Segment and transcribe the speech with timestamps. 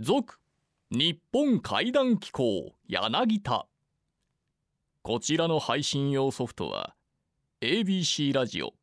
[0.00, 0.38] 続
[0.92, 3.66] 日本怪談機構柳田。
[5.02, 6.94] こちらの配信用ソフトは
[7.62, 8.74] ABC ラジオ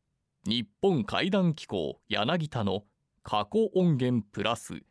[0.46, 2.84] 日本怪談機構柳田の
[3.22, 4.82] 過去音源プラス。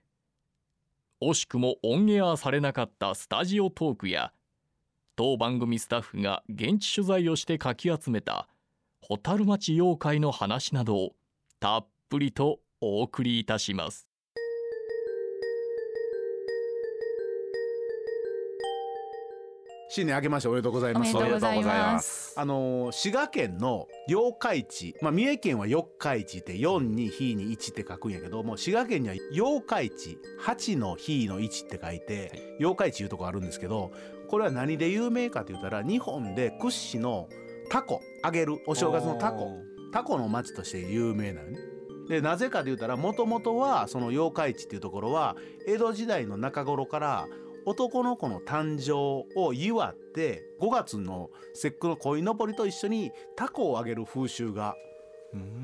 [1.22, 4.34] 惜しくもオンエアされなかったスタジオトークや
[5.16, 8.48] 当番組スタッフが現地取材をしてかき集めた
[9.08, 11.16] 蛍町妖怪の話などを
[11.60, 14.08] たっぷりとお送りいたします。
[19.96, 21.16] 新年明けましておめでとうございます。
[21.16, 22.34] おめでとうございます。
[22.36, 24.96] あのー滋賀県の八日市。
[25.02, 33.94] まあ三重県は四日市って四に日に一って書くんやけども滋賀県には八日市八の日の一って書いて八日市いうとこあるんですけど
[34.28, 37.30] これは何で有名かと言ったら日本で屈指の
[37.70, 39.62] タコ揚げるお正月のタコ。
[39.94, 41.60] タコの町として有名なのね。
[42.10, 47.28] でなぜかと言ったらもともとはその八日市っていうところは江戸時代の中頃から
[47.66, 54.76] 男の子の誕生を祝って5月の節句の鯉のぼりと一緒にタコをあげる風習が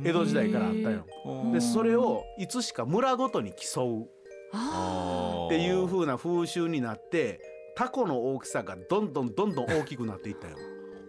[0.03, 1.05] 江戸時代からあったよ。
[1.53, 4.09] でそれをいつしか村ごとに競う
[4.51, 7.39] あっていう風な風習になって
[7.75, 10.57] タコの大きさがどんどんどんどん大きくなっていったよ。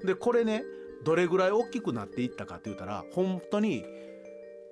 [0.04, 0.62] でこれね
[1.04, 3.84] どれぐらい大きくなっていったかって言ったら本当に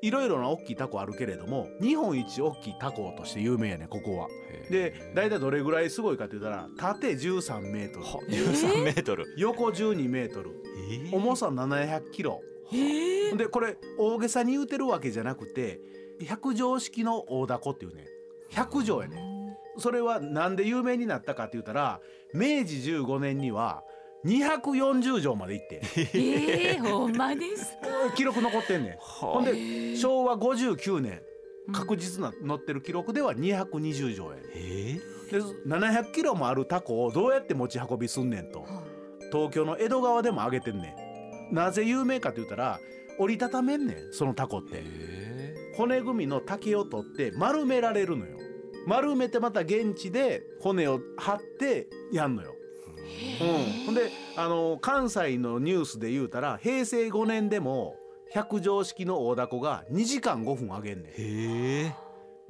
[0.03, 4.29] いろいろな大きいタコあるけれども日本一大きいタコとして有名やねここは。
[4.71, 8.05] で大体どれぐらいすごいかって言ったら縦13メートル。
[8.05, 9.27] 13メートル。
[9.37, 10.51] 横12メートル。
[10.91, 11.15] え。
[11.15, 12.41] 重さ700キロ。
[12.73, 15.81] ーでこれ大げさに言うてるわけじゃなくて
[16.25, 18.07] 百畳式の大凧っていうね
[18.51, 19.57] 百畳やね。
[19.79, 22.01] それはなんで有名になったかって言ったら
[22.35, 23.83] 明治15年には
[24.25, 25.81] 240畳まで行って。
[26.15, 27.89] えー、ほんまですか？
[28.17, 28.97] 記録残ってんねん。
[28.99, 31.23] ほんで昭和59年
[31.73, 34.45] 確実な載ってる記録では220畳やねん。
[34.55, 38.65] えで700キロもあるタコをどうやって持ち運びすんねんと。
[39.33, 40.95] 東京の江戸川でも上げてんね
[41.51, 41.55] ん。
[41.55, 42.81] なぜ有名かって言ったら
[43.19, 44.83] 折りたためんねんそのタコって。
[45.77, 48.37] 骨組みの竹を取って丸められるのよ。
[48.87, 52.50] 丸めてまた現地で骨を張ってやんのよ、うん、
[53.87, 57.97] ほんであの関西のニュースで言うたら平成5年でも
[58.33, 61.95] 百畳式の大凧が2時間5分上げんね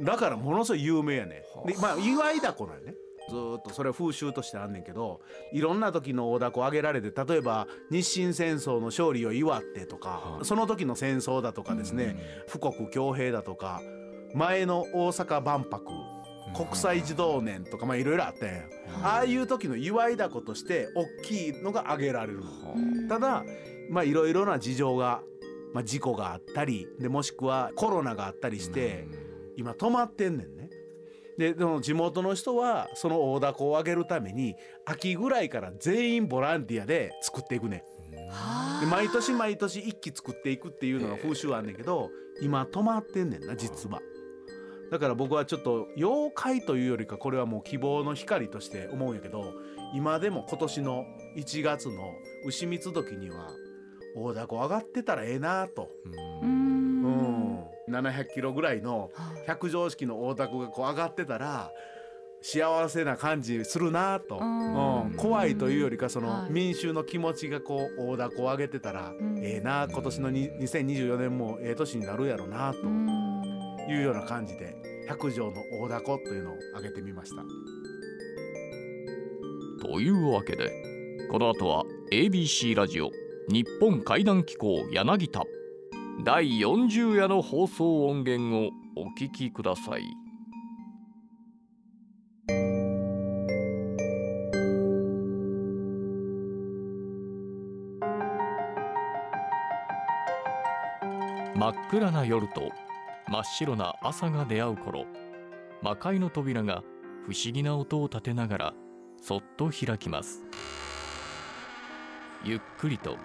[0.00, 0.04] ん。
[0.04, 2.94] だからものすごい有名やねでまあ祝いだこなんやね。
[3.28, 5.20] ずーっとそれは風習としてあんねんけど
[5.52, 12.16] いろんな時の大凧あげられて例えば日清戦争の勝利を祝ってとか、その時の戦争だとかですね、
[12.50, 13.82] 富国強兵だとか
[14.34, 15.92] 前の大阪万博
[16.54, 18.62] 国際児童年とかまあいろいろあったんや、
[19.02, 23.08] ああいう時の祝いだことして大きいのがあげられるの。
[23.08, 23.44] ただ
[23.88, 25.22] まあいろいろな事情が、
[25.72, 29.06] まあ、事故があったりでもしくはコロナがあったりして
[29.56, 30.70] 今止まってんねんね。
[31.38, 38.80] ででも地元の人はその大凧をあげるために秋ぐらいから全員ボランティアで作っていくねん。
[38.80, 42.10] で毎年毎年一気作っていくっていうのが風習あんねんけど
[42.42, 44.00] 今止まってんねんな実は。
[44.90, 49.54] だから僕はちょっと妖怪というよりかこれはもう希望の光として思うんやけど
[49.94, 51.04] 今でも今年の
[51.36, 52.12] 1月の
[52.44, 53.50] 牛三時には
[54.16, 55.88] 大凧上がってたらええなと、
[56.42, 57.02] ううん。
[57.08, 59.10] ん、700キロぐらいの
[59.46, 61.70] 百畳式の大凧がこう上がってたら
[62.42, 64.40] 幸せな感じするなと、
[65.16, 66.52] 怖いというよりかそのはい。
[66.52, 69.38] 民衆の気持ちがこう大凧を上げてたらん。
[69.42, 69.86] ええな。
[69.90, 72.80] 今年のに2024年もええ年になるやろなと。
[72.80, 73.19] うん
[73.92, 74.74] いうような感じで
[75.08, 77.42] 百畳の大凧というのを上げてみました。
[79.80, 80.70] というわけで
[81.30, 83.10] この後は ABC ラジオ
[83.48, 85.42] 日本怪談機構柳田
[86.24, 90.02] 第40夜の放送音源をお聞きください
[101.56, 102.70] 真っ暗な夜と
[103.30, 105.06] 真っ白な朝が出会う頃
[105.82, 106.82] 魔界の扉が
[107.24, 108.74] 不思議な音を立てながら
[109.22, 110.42] そっと開きます。
[112.42, 113.16] ゆっくりと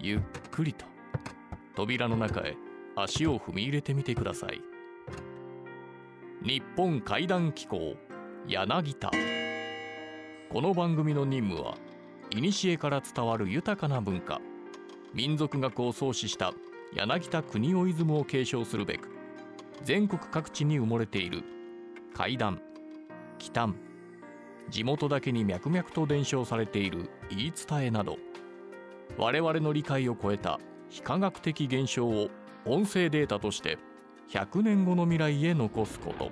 [0.00, 0.20] ゆっ
[0.50, 0.86] くりと
[1.76, 2.56] 扉の中へ
[2.96, 4.60] 足を踏み入れてみてください。
[6.42, 7.94] 日本怪談機構
[8.48, 9.12] 柳田。
[10.50, 11.76] この番組の任務は
[12.34, 14.40] 古から伝わる豊かな文化。
[15.14, 16.52] 民族学を創始した
[16.92, 19.17] 柳田国夫イズムを継承するべく
[19.84, 21.44] 全国各地に埋もれている。
[22.14, 22.60] 怪談
[23.38, 23.76] 奇談
[24.70, 28.18] 地元だけに脈々と伝承されている言い伝えなど。
[29.16, 30.60] 我々の理解を超えた
[30.90, 32.28] 非科学的現象を
[32.64, 33.78] 音声データとして
[34.30, 36.30] 100年後の未来へ残すこと。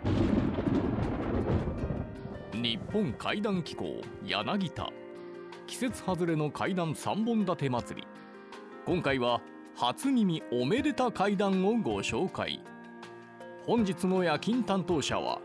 [2.52, 4.90] 日本怪談機構柳田。
[5.66, 8.06] 季節外れの怪談3本立て祭り。
[8.84, 9.40] 今回は
[9.74, 12.62] 初耳おめでた怪談をご紹介。
[13.66, 15.40] 本日の夜勤担当者は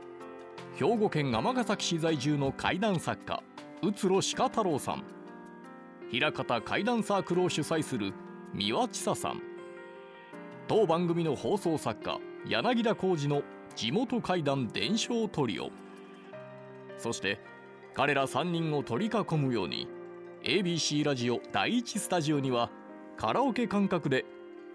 [0.76, 3.42] 兵庫県尼崎市在住の怪談作家
[3.82, 5.04] 宇津呂鹿太郎さん。
[6.12, 8.14] 平方怪談サークルを主催する
[8.54, 9.42] 三輪千佐さん。
[10.68, 13.42] 当番組の放送作家柳田浩二の
[13.76, 15.72] 地元怪談伝承トリオ。
[17.00, 17.40] そして
[17.96, 19.88] 彼ら3人を取り囲むように
[20.44, 22.70] ABC ラジオ第1スタジオには
[23.18, 24.26] カラオケ感覚で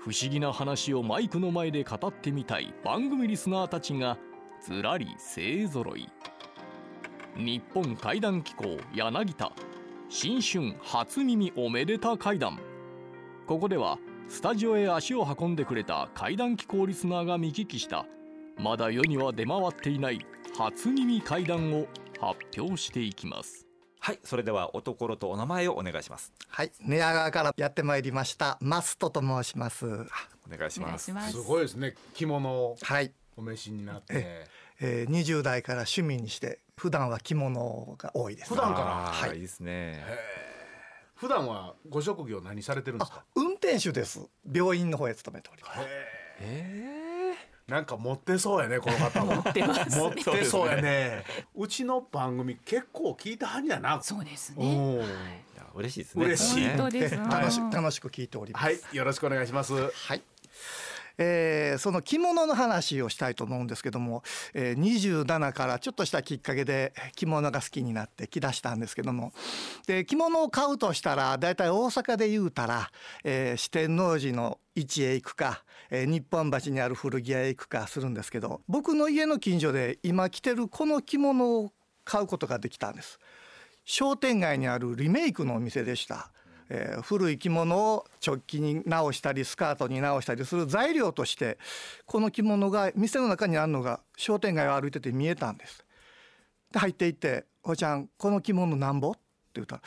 [0.06, 4.16] 不思議な話をマイクの前で語ってみたい番組リスナーたちが
[4.62, 6.08] ずらり勢ぞろい。
[7.36, 9.52] 日本怪談機構柳田
[10.08, 12.60] 新春初耳おめでた怪談。
[13.48, 13.98] ここでは
[14.28, 18.06] スタジオへ足を運んでくれた怪談機構リスナーが見聞きした。
[18.60, 20.24] まだ世には出回っていない
[20.56, 21.88] 初耳怪談を
[22.20, 23.65] 発表していきます。
[24.06, 26.32] はいそれではおところとお名前をお願いします。
[26.46, 29.84] はい、寝屋川からやってまいりましたマストと申します。
[29.84, 29.88] お
[30.56, 31.10] 願いします。
[31.10, 31.42] お願いします。
[31.42, 31.96] すごいですね。
[32.14, 34.46] 着物をはい、お召しになって。
[34.78, 38.50] えー、20代から趣味にして普段は着物が多いです。
[38.50, 38.86] 普段から？
[39.28, 39.34] はい。
[39.34, 40.04] いいですね。
[41.16, 43.18] 普段はご職業何されてるんですか？
[43.22, 44.20] あ、運転手です。
[44.48, 45.80] 病院の方へ勤めております。
[46.42, 46.95] え
[47.68, 51.24] なんか持ってそうやねこの方は持ってます持ってそうやね。
[51.56, 54.00] うちの番組結構聞いてはんやな。
[54.02, 54.68] そうですおね。
[54.68, 55.08] ーーい
[55.56, 56.24] や嬉しいですね。
[56.26, 56.68] 嬉しい。
[56.68, 57.16] 本当です。
[57.16, 58.64] 楽しうん楽しく聞いております。
[58.64, 58.78] はい。
[58.92, 59.74] よろしくお願いします。
[59.74, 60.22] はい。
[61.18, 64.22] えーその着物の話をしたいと思うんですけども、
[64.54, 69.32] えー、27からちょっとしたきっかけで着物が好きになって着出したんですけども
[69.86, 72.90] で着物を買うとしたらだいたい大阪で言うたら、
[73.24, 81.72] えー四天王寺の市へ行くか、えー日本橋にある古着屋へ行くかするんですけど僕の家の近所で今着てるこの着物を
[82.04, 83.18] 買うことができたんです。
[83.84, 86.32] 商店街にあるリメイクのお店でした、
[86.68, 91.58] えー古い着物を直帰に直したりスカートに直したりする材料として
[92.04, 95.84] この着物が店の中にあるのが商店街を歩いてて見えたんです
[96.72, 99.20] で入っていって「おばちゃんこの着物なんぼ?」って
[99.54, 99.82] 言ったら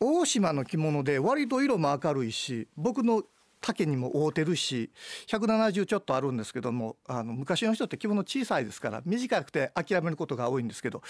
[0.00, 3.22] 大島の着物で割と色も明るいし僕の
[3.60, 4.90] 丈にも合うてるし
[5.26, 11.02] 170ちょっとあるんですけどもあの昔の人って着物小さいですから短くて諦めることが多いんですけど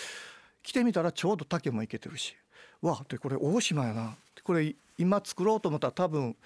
[0.63, 2.37] 着てみたらちょうど丈もいけてるし
[2.85, 6.37] わあでこれ大島やなこれ今作ろうと思ったら多分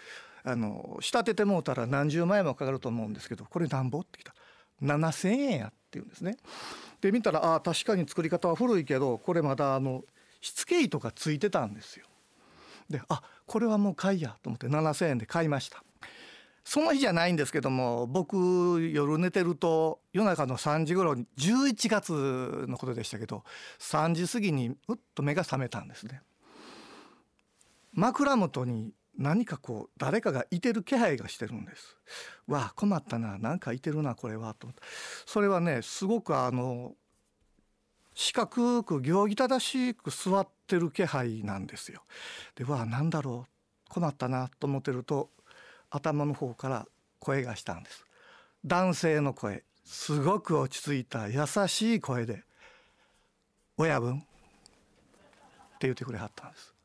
[0.44, 4.34] あの仕立ててもうたら何十万円もかかると思うんですけどこれなんぼってきた
[4.82, 6.36] 7,000円やって言うんですね。
[7.00, 10.04] で見たらああ確かに作り方は古いけどこれまだあの
[10.40, 12.06] しつけ糸がついてたんですよ。
[12.88, 15.82] であこれはもう買いやと思って7,000円で買いました。
[16.64, 23.42] その日じゃないんですけども僕夜寝てると夜中の3時頃に11月のことでしたけど
[23.78, 26.20] 3時過ぎにうっと目が覚めたんですね
[27.98, 31.96] 枕元に何かこう誰かがいてる気配がしてるんです。
[32.46, 33.38] わあ困ったな。
[33.38, 34.82] なんかいてるなこれはと思って。
[35.26, 36.94] それはねすごくあの
[38.14, 42.02] 四角く行儀正しく座ってる気配なんですよ。
[42.54, 43.50] でわあなんだろう。
[43.88, 45.30] 困ったなと思ってると
[45.90, 46.86] 頭の方から
[47.18, 48.04] 声がしたんです。
[48.64, 49.64] 男性の声。
[49.84, 52.44] すごく落ち着いた優しい声で
[53.78, 54.26] 「親分」って
[55.80, 56.77] 言ってくれはったんです。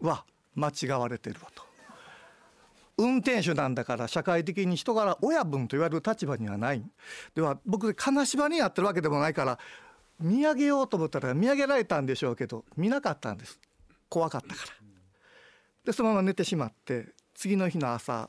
[0.00, 1.70] うわ間違われてるわと。
[2.96, 6.82] 運転手なんだから社会的に人から親分と言われる立場にはない。
[7.34, 9.58] では僕金縛りにやってるわけでもないから
[10.18, 13.58] 見上げようと思ったら見上げられたんでしょうけど見なかったんです。
[14.08, 14.72] 怖かったから。
[15.84, 18.28] でそのまま寝てしまって次の日の朝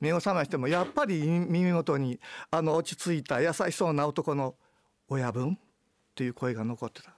[0.00, 2.18] 目を覚ましてもやっぱり耳元に
[2.50, 4.54] あの落ち着いた優しそうな男の
[5.08, 5.58] 「親分」っ
[6.14, 7.14] ていう声が残ってた。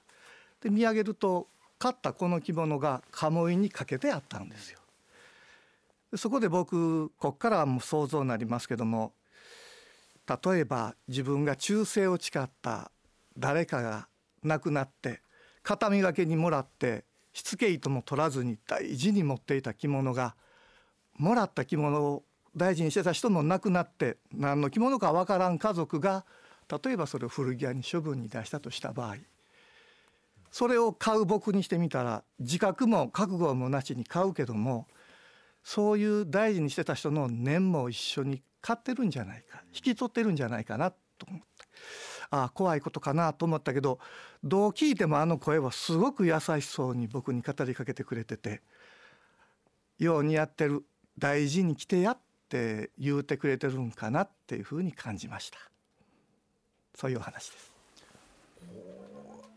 [0.60, 1.48] で見上げると
[1.80, 4.78] 買ったこの着物が鴨居にかけてあったんですよ。
[6.14, 9.14] そこで僕こっからはもう想像になりますけども
[10.28, 12.90] 例えば自分が忠誠を誓った
[13.38, 14.08] 誰かが
[14.42, 15.22] 亡くなって
[15.62, 20.34] 形見分けにもらってしつけ糸も取らずに大事に持っていた着物が
[21.16, 22.24] もらった着物を
[22.56, 26.26] 大事にしてた人も亡くなって何の着物かわからん家族が
[26.84, 29.16] 例えばそれを古着屋に処分に出したとした場合
[30.50, 34.86] それを買う僕にしてみたら自覚も覚悟もなしに買うけども
[35.62, 41.46] そういう大事にしてた人の念も一緒に買ってるんじゃないか引き取ってるんじゃないかなと思って
[42.30, 43.98] ああ怖いことかなと思ったけど
[44.42, 48.62] どう聞いてもあの声はすごく優しそうに僕に語りかけてくれてて
[49.98, 50.84] 「よう似合ってる
[51.18, 55.58] 大事に着てや」って言うてくれてるんかなっていうふうに感じました
[56.94, 57.69] そういうお話です。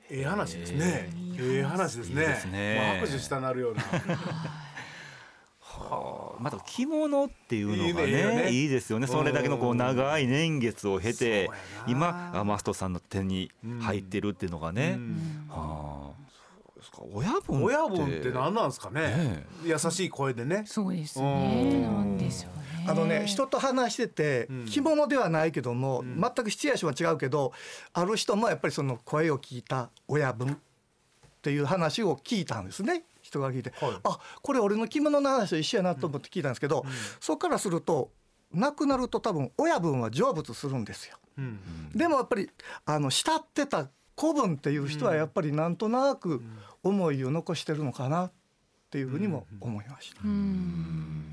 [0.09, 1.09] ええ話ですね。
[1.37, 1.63] ええ。
[1.63, 2.21] 話ですね。
[2.21, 2.99] いいですね。
[3.01, 3.83] 拍手したなるような。
[5.59, 9.07] はあまた着物っていうのがいいねいいですよね。
[9.07, 11.49] それだけのこう長い年月を経て
[11.87, 15.45] 今あマストさんの手に入ってるっていうのがね、うん。
[15.49, 16.22] はあ
[16.93, 17.03] か？
[17.11, 17.51] 親分って。
[17.51, 19.01] 親分って何なんですかね？
[19.01, 20.63] ね優しい声でね。
[20.65, 21.79] そうですうね。
[21.79, 21.81] ん。
[21.81, 22.85] なんでしょうね。
[22.87, 24.65] あのね人と話しててうん。
[24.65, 26.21] 着物ではないけども、ん。
[26.21, 27.53] 全くシチュエーションは違うけど
[27.93, 30.57] ある人もやっぱりその声を聞いた親分っ
[31.41, 33.03] ていう話を聞いたんですね。
[33.21, 33.95] 人が聞いて、はい。
[34.03, 36.85] あこれ俺の着物の話と一緒やなと思って聞いたんですけど、
[37.19, 38.11] そこからすると
[38.53, 41.17] 亡くなると多分親分は成仏するんですよ。
[41.37, 41.59] うん。
[41.95, 42.49] でもやっぱり
[42.85, 46.41] あの慕ってた子分っていう人はやっぱりなんとなく
[46.83, 48.31] 思いを残してるのかなっ
[48.89, 50.21] ていうふうにも思いました。
[50.23, 51.23] うん。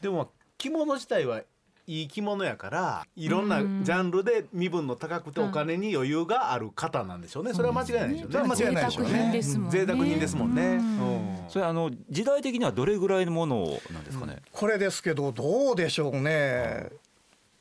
[0.00, 1.42] でも着物自体は
[1.86, 7.52] いい着物やからいろんなジャンルで身分の高くてお金に余裕がある方なんでしょうね。
[7.54, 8.38] それは間違いないでしょうね。
[8.48, 9.10] 間違いないでしょうね。
[9.10, 9.70] 贅沢品ですもんね。
[9.72, 10.62] 贅沢品ですもんね。
[10.62, 10.76] うん。
[10.76, 11.48] うん。
[11.48, 16.90] それあの時代的にはどれぐらいのものなんですかね、これですけどどうでしょうね。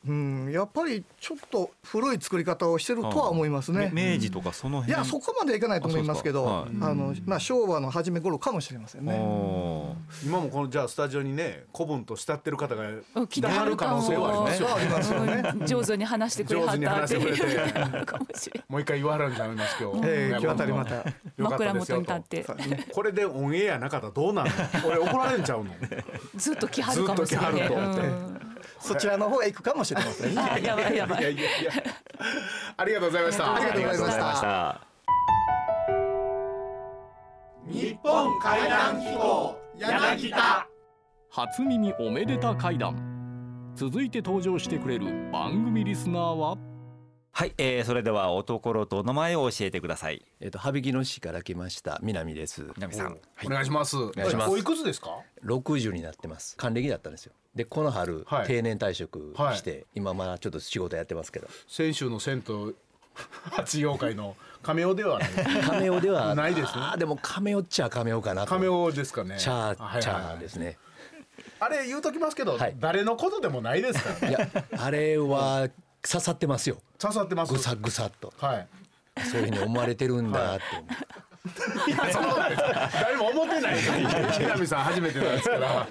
[0.08, 3.92] うん、やっぱりちょっと古い作り方をしてるとは思いますね。
[3.94, 4.94] め明治とかその辺。
[4.96, 6.94] いやそこまではいかないと思いますけど、ああそうですか。
[6.96, 9.14] のまあ昭和の初め頃かもしれませんね。
[10.26, 12.84] 今もこのじゃあスタジオにね古文と慕ってる方が
[13.16, 15.52] うん来てはる可能性はありますよそうありますよね。
[15.60, 15.66] うん。
[15.68, 17.44] 上手に話してくれはったって上手に話してくれて。
[17.44, 18.66] いうもしれない。
[18.70, 20.96] もう一回言わはるんちゃいます 今日、ええ今日あたりまた。
[20.96, 22.14] よかった枕ですよと。
[22.14, 22.92] 元に立って。
[22.92, 24.88] これでオンエアなかったらどうなるの？
[24.90, 25.72] 俺怒られんちゃうの？
[26.36, 27.52] ずっと来はるかもしれない。
[27.54, 28.52] ずっと来はるとうん。
[28.80, 30.34] そちらの方へ行くかもしれません
[30.64, 31.22] やばいやばい。
[31.22, 31.72] いやいやいや。
[32.78, 33.56] ありがとうございました。
[33.56, 33.98] ありがとうございました。
[33.98, 34.92] ありがとうございました
[37.68, 40.68] 日本会談機構柳田。
[41.30, 46.58] 初耳おめでた会談続いて登場してくれる番組リスナーは
[47.34, 50.24] はい、えー、それではおところとお名前を教えてください。
[50.42, 52.68] えっと羽曳野市から来ました南です。
[52.76, 53.18] 南さん。
[53.46, 53.98] お願いします。
[53.98, 54.52] お願いします。
[54.52, 56.58] おいくつですか？60になってます。
[56.58, 57.34] 還暦だったんですよ。
[57.56, 58.48] でこの春、はい。
[58.48, 59.58] 定年退職はい。
[59.58, 62.76] して、今まあちょっと仕事やってますけど、先週の銭湯
[63.52, 65.30] 八妖怪の亀尾ではない。
[65.66, 66.84] カメオではない ですね。
[66.98, 68.50] でもカメオっちゃカメオかなと。
[68.50, 69.38] 亀尾ですかね。
[69.40, 70.02] チャー、あはいはいはい。
[70.04, 70.78] チャーですね。
[71.62, 72.76] あれ言うときますけど、はい。
[72.78, 74.30] 誰のことでもないですからね。
[74.30, 75.70] いやあれは
[76.08, 76.78] 刺さってますよ。
[77.00, 77.54] 刺さってます。
[77.54, 78.34] ぐさぐさっと。
[78.38, 78.68] はい。
[79.26, 80.64] そういうふうに思われてるんだって。
[81.92, 81.96] い。
[81.96, 82.62] やそんなことないです。
[82.94, 83.76] 誰も思ってない。
[84.40, 85.88] 南さん初めてなんですから。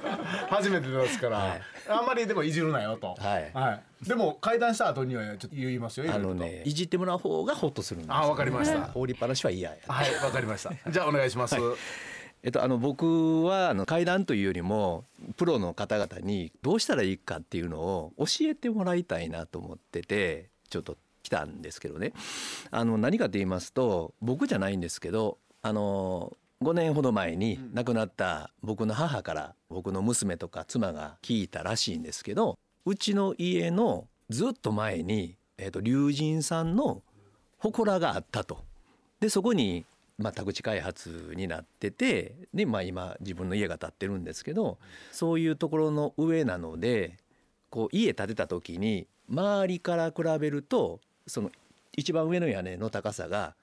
[0.48, 1.62] 初めてですから、はい。
[1.88, 3.16] あんまりでもいじるなよと。
[3.18, 4.06] はい。
[4.06, 8.86] でも会談した後にはちょっと言いますよあのねいじってもらう方がホッとするんですよ、あわかりました。
[8.86, 9.76] 放りっぱなしは嫌や。
[9.86, 10.72] はいわかりました。
[10.90, 11.56] じゃあお願いします、
[12.42, 15.04] えっと、あの僕はあの階段というよりも
[15.36, 22.12] プロの方々にどうしたらいいかっていうのを教えてもらいたいなと思っててちょっと来たんですけどね
[22.70, 37.02] あの何かと言いますと僕じゃないんですけどあの5年ほど前に亡くなった僕の母から僕の娘とか妻が聞いたらしいんですけどうちの家のずっと前に、えっと、龍神さんの
[37.58, 38.64] 祠があったと。
[39.18, 39.84] でそこに、
[40.20, 44.78] まあ、宅地開発になっててで、まあ、今自分の家が建ってるんですけど
[45.12, 47.16] そういうところの上なので
[47.70, 51.50] こう家建てた時に周りから比べるとその
[51.96, 53.54] 一番上の屋根の高さが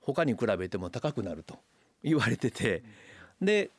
[0.00, 1.58] 他に比べても高くなると
[2.02, 2.82] 言われてて
[3.42, 3.70] で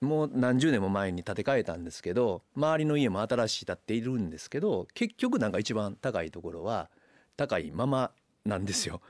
[0.00, 6.88] もう何十年も前に建て替えたんですけど周りの家も新しい建っているんですけど結局なんか一番高いところは
[7.36, 8.10] 高いまま
[8.44, 9.00] なんですよ。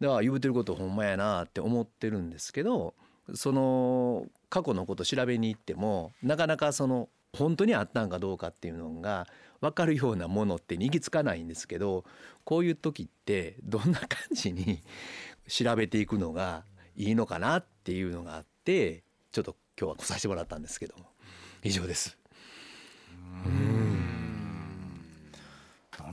[0.00, 2.94] では言うてることほんまやなって思ってるんですけど
[3.34, 9.26] その過去のこと調べに行ってもなかなかその本当にあったんかどうかっていうのが
[9.60, 12.04] 分かるようなものって行き着かないんですけど
[12.44, 14.82] こういう時ってどんな感じに
[15.46, 16.64] 調べていくのが
[16.96, 21.04] いいのかなっていうのがあってちょっと今日は来させてもらったんですけども
[21.62, 22.19] 以上です。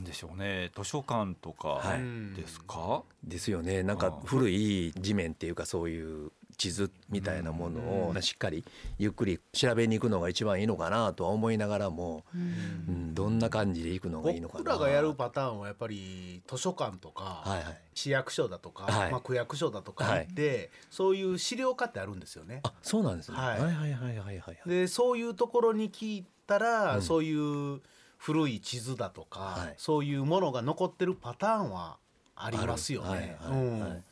[0.08, 0.72] でしょうね。
[0.76, 2.36] 図書館とかはい。
[2.36, 3.84] ですか、ですよね。
[3.84, 8.66] なんか古い地面っていうかそういう地図みたいなものをしっかり
[8.98, 14.64] ゆっくり調べに行くのが一番いいのかなとは思いながらも、うん、どんな感じで行くのがいいのかな。
[14.64, 17.78] 僕らがやるパターンはやっぱり図書館とか、はいはい。
[17.94, 19.12] 市役所だとか、はい。
[19.12, 22.62] まあ、区役所だとか行って、そういう資料課ってあるんですよね。
[22.64, 24.58] あそうなんですね、はいはい、はいはいはいはい。
[24.66, 27.02] でそういうところに聞いたら、うん。
[27.04, 27.82] そういう
[28.18, 29.74] 古い地図だとか、はい。
[29.78, 31.98] そういうものが残ってるパターンは
[32.36, 33.38] ありますよね。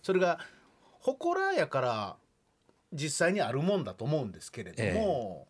[0.02, 0.40] それが
[1.02, 2.16] 祠やから
[2.94, 5.48] 実際にあるもんだと思うんですけれども、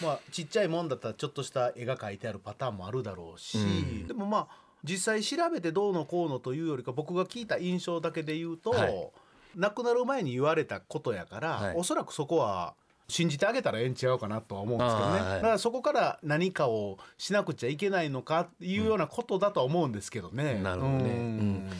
[0.00, 4.06] まあちっちゃいもんだったらちょっとした絵が描いてあるパターンもあるだろうし、うん。
[4.06, 9.10] でもまあ実際調べてどうのこうのというよりか僕が聞いた印象だけで言うと、はい。
[9.56, 11.74] 亡くなる前に言われたことやから、はい。
[11.76, 12.74] おそらくそこは
[13.08, 15.34] 信じてあげたらええんちゃうかなとは思うんですけどね、はい。
[15.36, 20.60] だからそこから何かをしなくちゃいけないのかっていうようなことだとは思うんですけどね。
[20.62, 20.98] なるほどね。
[20.98, 21.08] うん。
[21.08, 21.70] うん。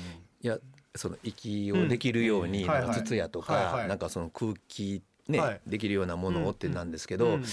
[0.42, 0.58] いや
[0.94, 2.70] その息をできるように、うん。
[2.70, 3.02] はいはい。
[3.02, 3.88] 筒やとか、はいはい。
[3.88, 5.60] なんかその空気ね、はい。
[5.66, 7.44] できるようなものをってなんですけど、うん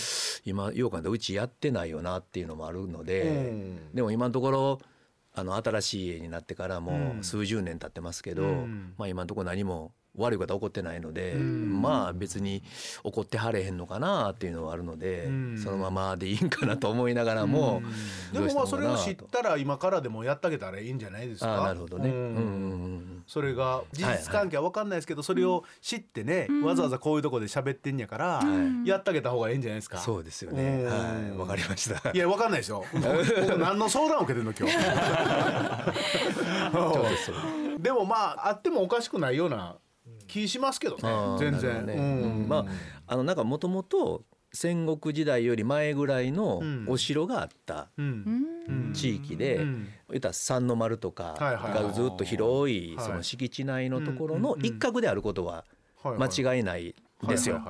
[0.46, 3.94] 今ようかんでうちやってないよなっていうのもあるので、うん。
[3.94, 4.80] でも今のところ
[5.34, 7.20] あの新しい家になってからうもん。
[7.22, 8.94] う数十年経ってますけど、うん。
[8.98, 12.62] まあ今のところ何も悪いことは起こってないので、うんまあ別に
[13.04, 17.82] 起こってはれへんのかなっていうのはあるので、うんそのままでいいんかなと思いながらも、
[18.32, 21.54] でもまあそれを知ったら今からでもやってあげたらいいんじゃないですか？
[21.56, 22.10] ああなるほどね。
[22.10, 22.40] ううんんうんう
[23.00, 28.44] んそれが事実関係は分かんないですけど、それを知ってね、わざわざこういうところで喋ってんやから、は
[28.86, 29.98] いやってあげた方がいいんじゃないですか？
[29.98, 30.84] そうですようね。
[30.84, 30.94] んは
[31.36, 32.12] い、わかりました。
[32.12, 32.84] いや分かんないでしょ。
[32.94, 33.02] 僕
[33.58, 34.78] 何の相談を受けてんの今日？
[37.82, 39.76] でもまああってもおかしくないような
[40.28, 41.02] 気しますけどね。
[41.40, 41.86] 全然。
[41.86, 42.00] ねう
[42.46, 42.48] ん。
[42.48, 42.66] ま
[43.08, 46.86] ああのなんかもともと戦国時代より前ぐらいのうん。
[46.88, 47.90] お城があった
[48.94, 49.88] 地域で、うん。
[50.10, 53.06] 言ったら三の丸とかがずっと広いはい。
[53.06, 55.66] その敷地内のところの一角であることは
[56.04, 56.96] 間違いない
[57.28, 57.62] ですよ。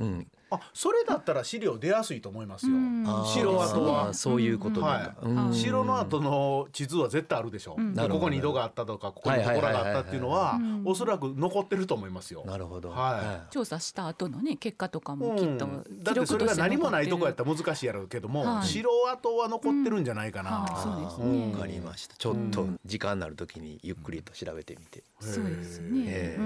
[0.00, 2.72] うんあそれだったら資料出やすいと思いますよ。
[2.74, 4.14] あー城跡は。
[4.14, 5.02] そういうことはい。
[5.04, 5.14] か。
[5.22, 5.54] うん。
[5.54, 7.94] 城の後の地図は絶対あるでしょ、うん。
[7.94, 8.20] でなるほど。
[8.20, 12.44] ここに井戸があったとかここに祠があったっていうのはうんおそらく残ってると思いますよ。
[12.46, 12.90] なるほど。
[12.90, 15.18] は調査した後のね結果とかうん。
[15.18, 15.66] もきっと
[16.02, 18.66] だってそれが何もないとこやったらら難しいやろうけども、はい。
[18.66, 20.50] 城跡は残ってるんじゃないかな。
[20.50, 20.64] うん。
[20.64, 21.52] はいそうですね。
[21.52, 22.16] わかりました。
[22.16, 25.02] ちょっと時間になるときにゆっくりと調べてみて。
[25.20, 26.38] そうですね。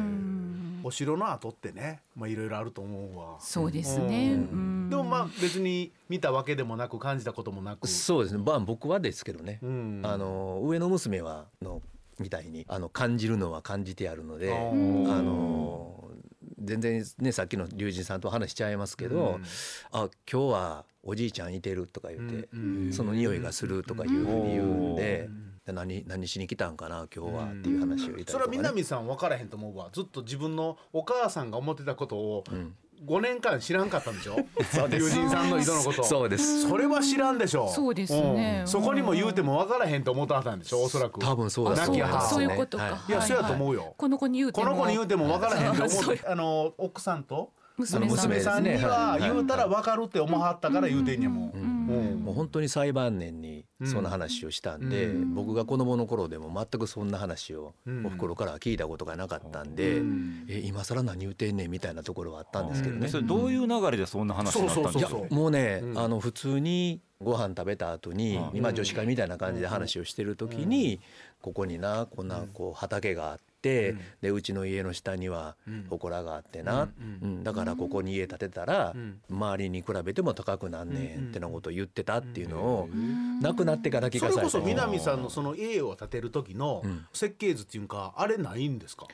[0.84, 3.36] お城の跡ってね、まあいろいろあると思うわ。
[3.38, 4.32] そうですね。
[4.32, 4.40] うん。
[4.40, 4.56] う
[4.86, 4.90] ん。
[4.90, 7.88] でもまあ別に見たわけでもなく感じたこともなく。
[7.88, 8.42] そうですね。
[8.44, 9.58] まあ僕はですけどね。
[9.62, 10.00] うん。
[10.04, 11.82] あの上の娘はの
[12.18, 16.10] みたいにあの感じるのは感じてやるので、あの
[16.58, 19.44] 全然ねさっきの龍神さんと話しちゃいますけど、うん。
[19.92, 28.56] あ今日はおじいちゃんいてるとか言って、うんその匂いがするとかいうふうに言うんでうん、で何何しに来たんかな今日はっていう話を言ったりとか、それはね。
[28.58, 29.88] 南さん分からへんと思うわ。
[29.92, 32.74] ずっと自分のお母さんが思ってたことをうん
[33.06, 34.36] 5年間知らんかったんでしょ？
[34.72, 35.16] そうです。
[35.16, 36.04] 友人さんの井戸のこと。
[36.04, 36.68] そうです。
[36.68, 37.68] それは知らんでしょ？
[37.68, 38.58] そうですね。
[38.60, 38.68] うん。
[38.68, 40.82] そこにも言うても分からへんと思ってはったんでしょ？
[40.82, 41.18] おそらく。
[41.20, 42.84] 多分そうだそう思いういうことか。
[42.84, 42.92] はい。
[43.08, 43.94] いや、はいそうやと思うよ。
[43.96, 44.66] この子に言うても。
[44.66, 46.14] この子に言うても分からへんと思 そう。
[46.14, 48.28] うあの奥さんと娘さん。
[48.30, 49.20] 娘さんにははい。
[49.22, 51.50] 言うたら分かるって思わはったから言うてんやもん。
[51.50, 52.20] ううん。
[52.20, 52.24] ん。
[52.24, 55.34] もう本当に裁判年にその話をしたんで、うん。
[55.34, 58.06] 僕が子供の頃でも全くそんな話をうん。
[58.06, 60.46] おふくろからは聞いたことがなかったんで、うん。
[60.48, 63.08] え今更何言うてんねんみたいなところはあったんですけどね。
[63.08, 65.08] それどういう流れでそんな話になったんですか？
[65.08, 65.98] そうそうそうもうね、うん。
[65.98, 68.56] あの普通にご飯食べた後に、うん。
[68.56, 71.00] 今女子会みたいな感じで話をしてる時に、
[71.40, 75.86] ここになこんなこう畑があって、うんでうちの家の下にはうん。
[75.88, 77.44] 祠があってな、ううんん。
[77.44, 79.20] だからここに家建てたら、うん。
[79.30, 83.38] 周りに比べても高くなんねんってなことを言ってたっていうのを、うん。
[83.40, 87.06] 亡くなってから聞それこそかされた南さんのその家を建てる時のうん。
[87.12, 89.06] 設計図っていうかあれないんですか？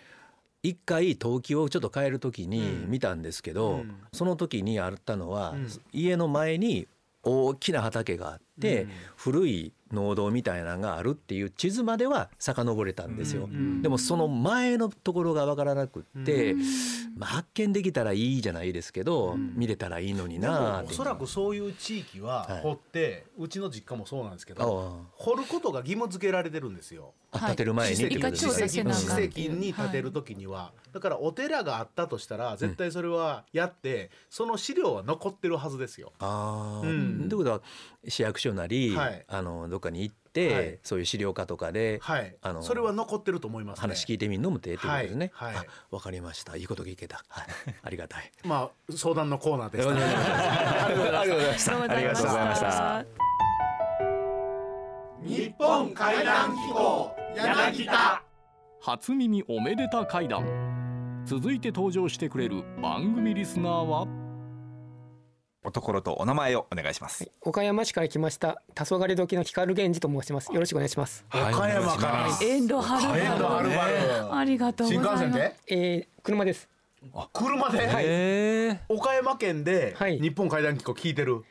[0.62, 2.90] 一回登記をちょっと変える時にうん。
[2.90, 3.94] 見たんですけど、うん。
[4.12, 5.68] その時にあったのは、うん。
[5.92, 6.88] 家の前に
[7.22, 13.44] 大きな畑があって、うん古い農道みたいなのがあるっていう地図までは遡れたんですよ。
[13.44, 16.62] うんでもその前のところが分からなくって、うん
[17.16, 22.62] まあ、発見できたらいいじゃないですけど、ん見れたらいいのにでなおそらくそういう地域ははい。
[22.62, 27.12] 掘って、うちの実家もそうなんですけあど掘ることが義務付けられてるんですよ。
[27.32, 28.14] あはい建てる前に史跡
[29.54, 36.12] に建てる時には、だからお寺があったとしたら絶対それはやって、その資料は残ってるはずですよ。
[36.20, 37.24] ああ、うん。
[37.26, 37.60] ってことは
[38.06, 43.80] 市役所なり、はいあのどっかに行って、はいそういう資料課とかではい、あのそれは残ってると思います、ね。
[43.80, 45.30] 話聞いてみるのも手ってことですね。
[45.34, 46.56] はいはいあわかりました。
[46.56, 47.24] いいこと聞けた。
[47.28, 47.46] はい、
[47.82, 48.30] ありがたい。
[48.44, 50.86] まあ相談のコーナーで した。
[50.86, 51.82] ありがとうございました。
[51.82, 53.04] ありがとうございました
[55.22, 58.22] 日本会談機構柳田。
[58.80, 64.06] 初耳おめでた会談続いて登場してくれる番組リスナーは
[65.64, 67.30] おところとお名前をお願いします。
[67.42, 70.52] 岡山市から来ました黄昏時の光源氏と申します。
[70.52, 71.24] よろしくお願いします。
[71.30, 72.28] 岡山から。
[72.40, 75.24] 遠路はるばるありがとうございます。
[75.24, 75.56] 新幹線で？
[75.66, 76.68] えー、車です。
[77.32, 80.18] 車で、え岡山県ではい。
[80.20, 81.44] 日本会談機構聞いてる？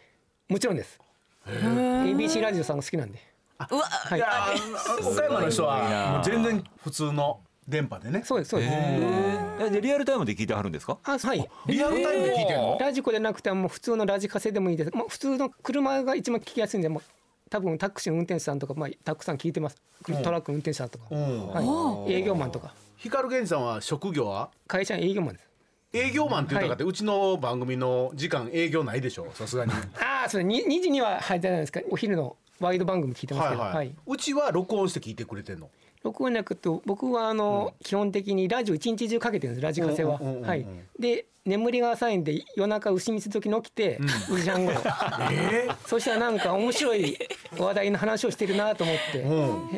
[0.47, 0.99] もちろんです。
[1.45, 3.19] ABC ラジオさんが好きなんで。
[3.71, 4.19] うわはい。
[4.19, 8.21] いやー岡山の人はもう全然普通の電波でね。
[8.23, 10.97] そうですそうです、えでリアルタイムで聞いてはるんですか？
[11.03, 11.49] あはい。
[11.67, 12.77] リアルタイムで聞いてんの？
[12.79, 14.91] ラジコでなくても普通のラジカセでもいいです。
[14.91, 17.03] もう普通の車が一番聞きやすいんでもう
[17.49, 19.77] 多分タクシーの運転手さんとか、まあ、たくさん聞いてます。
[20.23, 21.47] トラックの運転手さんとか、うん。
[21.47, 22.73] はい、営業マンとか。
[22.97, 25.47] 光源氏さんは職業は会社の営業マンです。
[25.93, 29.27] 営業マンって言ったかって、うちの番組の時間営業ないでしょ？
[29.33, 29.71] さすがに。
[29.71, 31.79] ああそれ 2, 2時には入ってないですか？
[31.89, 35.69] お昼のワイド番組聞いてますはいはい、けどはい、うちは録音して聞いてくれてんの
[36.07, 40.65] 録音なくと僕はあの、基本的にラジオ一日中かけてるんですラジカセは、うんうんうんうんはい。
[40.97, 44.81] で眠りが浅いんで夜中牛蜜時に起きて、2時半頃
[45.31, 47.17] えそしたらなんか面白い
[47.57, 49.21] 話題の話をしてるなと思って、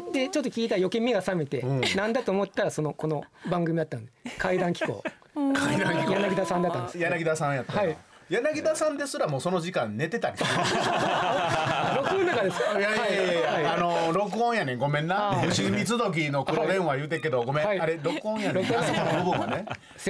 [0.09, 1.81] うでちょっと聞いたら余計目が覚めて、うん。
[1.95, 5.03] なんだと思ったらそのこの番組だったんで怪談機構
[5.35, 6.99] 階段機構柳田さんだったんです。
[6.99, 7.97] 柳田さんやったな、はい。
[8.29, 10.49] 柳田さんですらもうその時間寝てたりする。
[11.97, 12.61] 録音の中です。
[12.61, 13.65] いやいやいやいや、はい。
[13.65, 14.77] あの録音やねん。
[14.79, 15.43] ごめんな。
[15.47, 17.79] 牛蜜時の黒電話言うてっけどごめん、はい。
[17.79, 18.65] あれ録音やねん。
[18.65, 18.83] すいま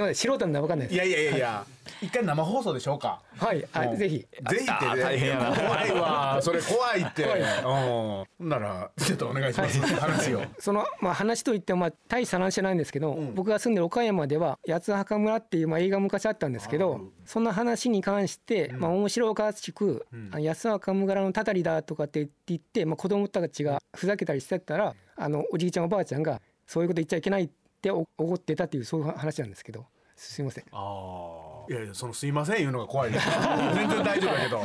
[0.08, 0.16] せん。
[0.16, 0.96] 素人なんで分かんないです。
[0.96, 1.66] いやいやいやいや、
[2.02, 3.22] 一回生放送でしょうか。
[3.38, 3.98] はいあうん。
[3.98, 4.18] ぜひ。
[4.18, 5.02] ぜひってね。
[5.02, 5.56] 大変やな。
[5.56, 6.40] 怖いわ。
[6.44, 7.62] それ怖いって、うん。
[7.64, 10.42] ほんならちょっとお願いします、話を。
[10.60, 27.50] その、まあ、話といっても、まあ、大した話じゃないんですけど、僕が住んでる岡山では八つ墓村っていう、まあ、映画昔あったんですけどその話に関して、まあ、面白おかしく、あ八つ墓村のたたりだとかって言って、まあ、子供たちがふざけたりしてたらあのおじいちゃんおばあちゃんがそういうこと言っちゃいけないっ
[27.82, 29.86] てお怒ってたっていうそういう話なんですけど。
[30.20, 30.66] すいません。
[30.74, 33.28] ああいやいやそのすいません言うのが怖いです
[33.76, 34.62] 全然大丈夫だけど、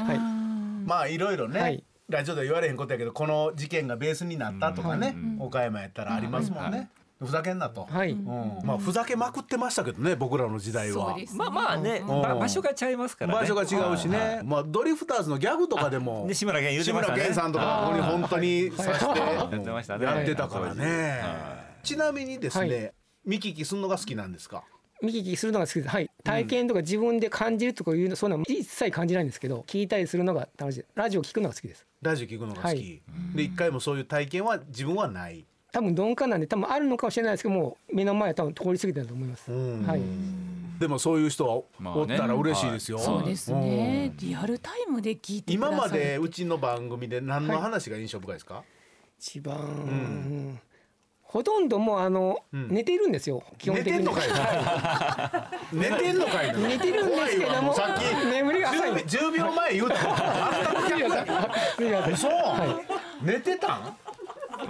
[0.87, 1.85] まあいろいろね、はい。
[2.09, 8.59] ラジオで言われへんことやけどこの事件がベースになったとかね、岡山やったらありますもんね、ふざけんなと、はい、うん。
[8.65, 11.11] まあふざけまくってましたけどね僕らの時代は。
[11.11, 11.39] そうですね。
[11.39, 13.41] まあまあね、ば場所がちゃいますからね。
[13.41, 14.43] 場所が違うしね、はい。
[14.43, 17.17] まあドリフターズのギャグとかでもで志村けん言うて志ましたね。
[17.17, 22.93] 村けんさんとかここに本当にさしてやってましたねやってたからね、はちなみにですね、はい。
[23.27, 24.65] 見聞きするのが好きなんですか？
[25.05, 25.89] 見聞きするのが好きです。
[25.89, 26.11] はい。
[26.23, 30.85] 体験とか自分で感じるとかいうの、そういうのは一切感じないんですけど、聞いたりするのが楽しい。
[30.95, 31.87] ラジオ聞くのが好きです。
[32.03, 33.03] ラジオ聞くのが好き、はい。
[33.35, 39.51] で一回もそういう体験は自分はない、多分鈍感なんで、多分あるのかもしれないですけど、もう目の前は多分通り過ぎてると思います。
[39.53, 39.87] うん。
[39.87, 40.01] はい。
[40.79, 42.01] でもそういう人はまあね。
[42.01, 44.13] おったら嬉しいですよ、そうですね。
[44.19, 48.65] リアルタイムで聞いてくださる今までうちの番組で何の話が印象深いですか、
[49.19, 50.61] 一番、うん
[51.35, 52.69] ほとんどもうあの、ん。
[52.69, 53.43] 寝てるんですよ。
[53.59, 53.93] 基本的に。
[53.93, 54.29] 寝てんのかい
[55.75, 56.59] 寝てんのかいな。
[56.61, 58.27] 寝てるんですけども、うさっき。
[58.31, 58.91] 眠りが浅い。
[58.93, 59.97] 10, 10秒前言うた。
[59.97, 62.15] すみませんすみません。
[62.15, 62.29] 嘘、
[63.23, 63.97] 寝てたん？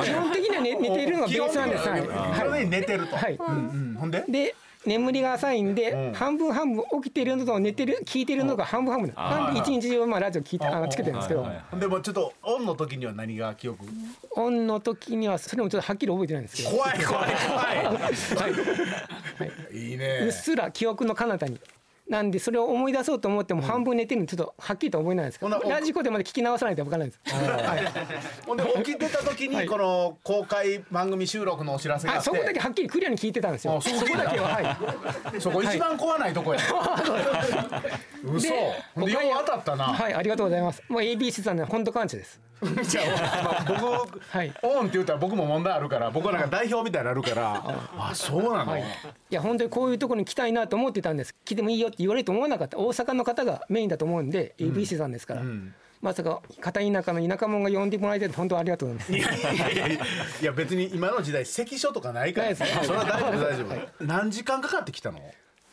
[0.02, 1.86] 基本的には寝寝てるのがベースなんです。
[1.86, 2.02] はい。
[2.02, 3.36] 基本的に寝てると、はい。
[3.38, 4.24] うんうん、ほんで？
[4.26, 4.54] で
[4.86, 6.12] 眠りが浅いんで、うん。
[6.12, 9.12] 半分半分起きてるのと寝てる聞いてるのが半分半分。
[9.14, 11.46] なんで一日中まあラジオ聞いてあのつけてるんですけど、
[11.78, 13.84] でもちょっとオンの時には何が記憶？
[14.36, 17.72] オンの時にはそれもちょっとはっきり覚えてないんですけど、怖い怖い怖は
[19.72, 21.58] い、いいいうねっすら記憶の彼方に。
[22.08, 27.34] なんでそれを思い出そうと思っても半分寝てるんでちょっとはっきりとは覚えないんですけど、ほなおラジコでまで聞き直さないと分からないです。
[27.34, 33.76] は いほんで起きてた時にこの公開番組収録のお知らせがああってそこだけはっきりクリアに聞いてたんですよ。
[33.76, 35.40] あそこだけははい。
[35.40, 36.60] そこ一番怖ないとこや、
[38.22, 38.60] 嘘よ
[38.96, 39.04] う
[39.46, 40.82] 当たったな、はいありがとうございます。
[40.88, 42.38] もう ABC さんね本当感謝です。
[42.82, 44.52] じゃあ、まあ、僕、はい。
[44.62, 47.62] オンって言ったら僕も問題あるから僕はなんか代表みたいになるから
[47.98, 48.84] あそうなの、はい、い
[49.30, 51.34] や本当にこういうところに来たいなと思ってたんです。
[51.44, 52.78] 来てもいいよって言われると思わなかった。
[52.78, 55.74] 大阪の方がメインだと思うんで、ABC さんですから、ん。
[56.00, 59.36] まさか片田舎の田舎者が呼んでもらえて本当ありがとうございます。
[59.40, 59.98] いやいやいやい
[60.42, 62.48] や別に今の時代関所とかないから。
[62.48, 63.64] ないですはいそれは大丈夫大丈
[64.00, 65.18] 夫、何時間かかってきたの？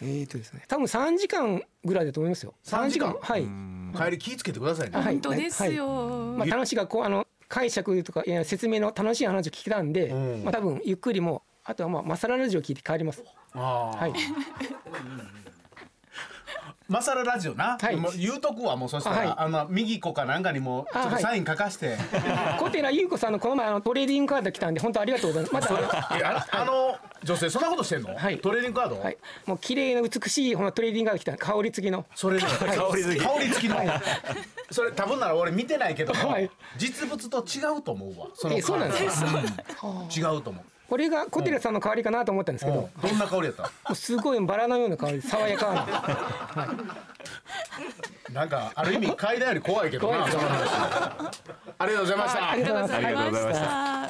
[0.02, 2.54] えーとですね多分3時間ぐらいだと思いますよ。
[2.66, 3.16] 3時間？
[3.22, 3.44] はい、
[3.92, 5.14] 帰り気ぃつけてくださいね、はい。
[5.14, 5.88] 本当ですよ、
[6.38, 10.44] まあ、楽しいがこうあの解釈とかいや説明の楽しい話を聞けたんで、うん。
[10.44, 13.24] まあ多分ゆっくりもあとはまあマサララジオ聞いて帰ります。
[13.54, 13.60] あ
[13.94, 14.14] あはい
[16.92, 17.96] マサララジオな、はい。
[17.96, 19.34] もう言うとくわもうそしたら、あはい。
[19.38, 21.98] あの右子かなんかにもちょっとサイン書かして、
[22.60, 25.72] 小寺優子さんのこの前あのトレーディングカード来たんで本当ありがとうございます。
[25.72, 28.40] またえああの女性そんなことしてんの、はい。
[28.40, 31.38] トレーディングカード、はい、もう綺麗な美しいこのトレーディングカード来た。
[31.38, 32.06] 香り付きの。
[32.14, 33.26] それね、香り付き。
[33.26, 33.78] 香り付きの、
[34.70, 36.52] それ多分なら俺見てないけども、はい。
[36.78, 38.28] 実物と違うと思うわ。
[38.34, 39.30] そのえそうなんですか？
[39.84, 40.12] うん。
[40.12, 43.10] 違うと思うこれが小寺さんの香りかなと思ったんですけど、もうん。
[43.10, 43.72] どんな香りやった？
[43.94, 45.88] うすごいバラのような香り爽やかな。
[48.34, 50.26] なんかある意味怪談より怖いけどな。
[50.26, 50.28] あ
[51.88, 54.10] りがとうございました、ありがとうございますありがとうございました。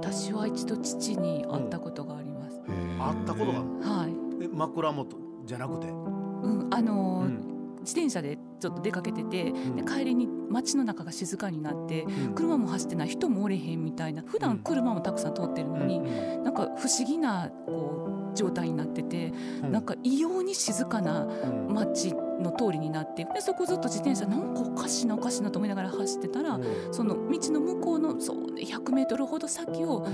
[0.00, 2.56] 私は一度父に会ったことがあります。
[2.56, 2.60] い
[2.98, 3.58] 会ったことが？
[3.60, 4.44] はい。
[4.44, 7.52] え枕元じゃなくて、うん、あのーうん。
[7.80, 9.76] 自転車でちょっと出かけてて、ん。
[9.76, 12.34] で帰りに街の中が静かになって、ん。
[12.34, 16.00] 車も走ってない人もおれへんみたいな普段車もたくさん通ってるのに、
[16.42, 19.72] なんか不思議なこう状態になってて、うん。
[19.72, 26.58] なんか異様に静かなうん街の通りになってでそこずっと自転車なんかおかしいなおかしいなと思いながら走ってたら、
[26.90, 30.06] その道の向こうのそうね100メートルほど先を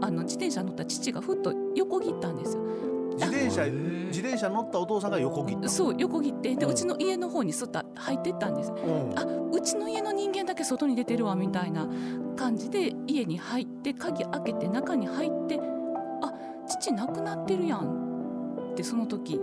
[0.00, 2.62] あの自転車乗った父がふっと横切ったんですよ。
[3.14, 5.68] 自転車自転車乗ったお父さんが横切った。
[5.68, 8.70] そう横切ってでうんうちの家の方にすっと入ってったんです。
[8.70, 9.18] うん。
[9.18, 11.88] あうちの家の人間だけ外に出てるわみたいな
[12.36, 15.60] 感じで家に入って鍵開けて中に入って
[16.22, 16.32] あ
[16.68, 19.40] 父亡くなってるやんってその時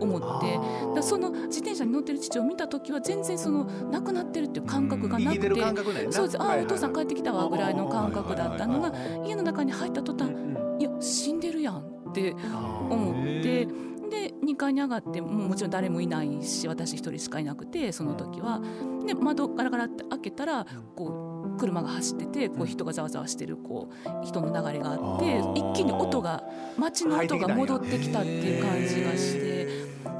[0.00, 0.58] 思って。
[0.94, 5.40] だその自転車に乗ってる父を見た時は全然その亡くなってるっていう感覚がなくて。
[5.40, 6.12] 生きてる感覚ないな。
[6.12, 6.42] そうです。
[6.42, 8.92] ああお父さん帰ってきたわぐらいの感覚だったのが
[9.26, 10.32] 家の中に入った途端
[10.80, 13.66] いや死んでるやんって思って
[14.10, 18.60] で2階に上がってもうもちろん誰もいないし私一人しかいなくてその時は。
[19.06, 26.44] で窓ガラガラって開けたらこう車が走っててこう人がざわざわしてるこう人の流れがあって一気に音が
[26.78, 29.68] 街の音が戻ってきたっていう感じがして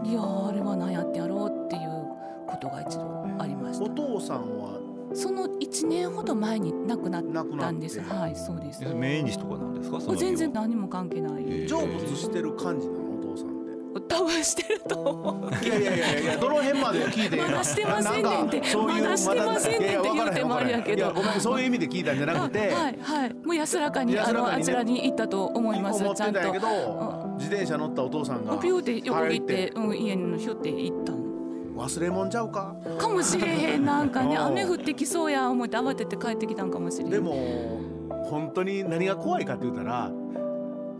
[0.05, 1.91] いやーあれは何やってやろうっていう
[2.49, 4.80] ことが一度ありましおた父さんは
[5.15, 7.59] その1年ほど前に亡くなっ亡くなって。
[7.61, 8.83] たんですはいそうです。
[8.85, 9.99] え命日とかなんですか？
[10.17, 11.43] 全然何も関係ない。
[11.69, 13.01] 成仏してる感じなの？
[13.19, 13.61] お父さんって。
[14.09, 17.37] 多分してると思ういやいやいやいやどの辺まで聞いて？
[17.43, 18.61] まだしてませんねんって。
[18.61, 20.97] なんかそういうまだしてませんねんって言うてもあれやけど。
[20.97, 22.59] いやごめんそういう意味で聞いたんじゃなくて。
[22.69, 23.35] はいはい。
[23.35, 26.39] もう安らかにあのあちらに行ったと思いますちゃんと。
[26.41, 26.47] たん。
[26.47, 26.69] やけど
[27.39, 31.20] 自転車乗ったお父さんがピューって横切っ入て、うん、家のひょって行ったん
[31.81, 32.77] 忘れもんちゃうか？
[32.99, 33.85] かもしれへん。
[33.85, 35.49] なんかねうん雨降ってきそうや。
[35.49, 37.11] 思って慌てて帰ってきたんかもしれん。
[37.11, 37.81] でも
[38.29, 40.13] 本当に何が怖いかって言ったら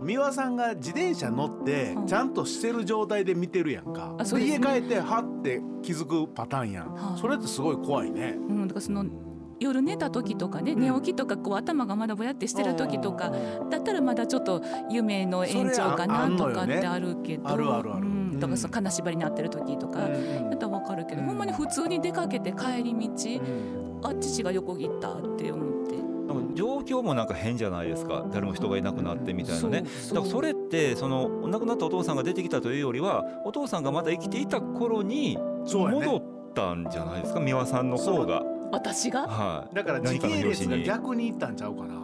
[0.03, 2.07] 美輪さんが自転車乗ってうん。
[2.07, 4.41] ちゃんとしてる状態で見てるやんか、うですね。
[4.41, 8.37] で家帰ってはって気づくパターンやん、はいそれってすごい怖いね。
[8.39, 9.05] うん、だからその
[9.61, 13.31] 夜寝た時とかね寝起きとかこう頭がまだぼやってしてる時とか
[13.69, 17.47] だったらまだちょっと夢の延長かなとかってあるけど。
[17.47, 18.10] あるあるある
[18.47, 20.07] うん、だからその金縛りになってる時とか。
[20.07, 23.09] うんやったらわかるけど、ほんまに普通に出かけて帰り道、
[24.03, 25.95] あ父が横切ったって思って。
[26.55, 28.27] 状況もなんか変じゃないですか。
[28.33, 29.85] 誰も人がいなくなってみたいなね。
[30.09, 37.41] だからそれってその亡くなったお父さんが出てきたというよりはお父さんがまだ生きていた頃に戻ったんじゃないですか？
[37.41, 38.43] 美輪さんの方が。
[38.73, 39.27] 私が？
[39.29, 39.75] はい。
[39.75, 41.95] だから時系列が逆にいったんちゃうかな。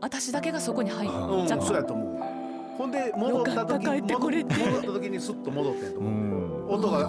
[0.00, 1.66] 私だけがそこに入っうんちゃった。
[1.66, 2.37] そうやと思う
[2.78, 4.54] ほんで戻った時帰ってこれて。
[4.54, 6.68] 戻戻った時にスッと戻ってんとう思う、ん。
[6.68, 7.08] 音が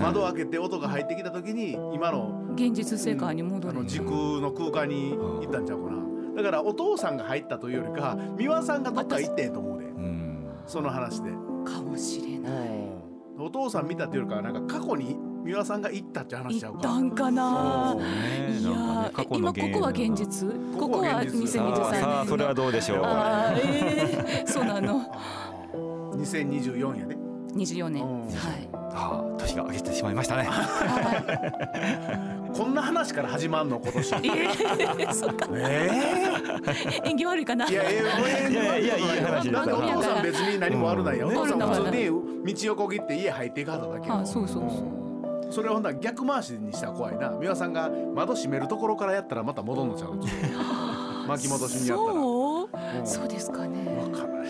[0.00, 3.74] 窓開けて音が入ってきた時に今の現実世界にあ戻る。
[3.74, 5.98] の時空の空間に行ったんちゃうかな。
[6.36, 9.86] だからお父さんが入ったというよりか美輪さんがどっか行ってんと思うで。
[9.86, 10.48] うん。
[10.66, 11.30] その話で、
[11.64, 12.68] かもしれない。
[13.40, 15.16] お父さん見たっていうよりかはなんか過去に
[15.48, 17.92] 美輪さんが行ったって話行ちゃうかったんかな。
[17.92, 18.58] そうね。
[18.60, 20.46] いなんかやね過去のー今ここは現実。
[20.78, 21.48] ここはここは現実。
[21.48, 22.98] さあ2023年さあそれはどうでしょう。
[23.02, 25.10] あーえー、そうなの。
[26.16, 27.16] 2024やね。
[27.54, 28.04] 24年。
[28.04, 28.26] うん。
[28.26, 28.68] はい。
[28.74, 30.44] ああ年が明けてしまいましたね。
[30.50, 30.52] は
[32.54, 34.10] こんな話から始まんの今年。
[34.10, 35.48] いえー、そうか。
[35.52, 35.90] え
[37.04, 37.64] 縁起悪いかな。
[37.70, 38.18] えいやいやいや
[38.50, 41.36] いやいやいい話ですなんかお父さん別に何も悪ないやん、うん。
[41.38, 45.07] お父さん普通に道横切って家入っていかはっただけよあそうそうそう
[45.50, 47.30] それをほんなら逆回しにしたら怖いな。
[47.30, 50.16] 美輪さんが窓閉めるところからやったらまた戻んのちゃう
[51.26, 52.12] 巻き戻しにやったら。
[52.12, 52.68] そう？
[52.98, 53.06] うん。
[53.06, 53.84] そうですかね。
[53.98, 54.48] わからない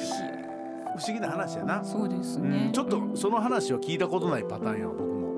[0.96, 1.84] 不思議な話やな。
[1.84, 2.50] そうですうん。
[2.50, 5.28] ねちょっとその話を聞いたことないパターンやわ僕も。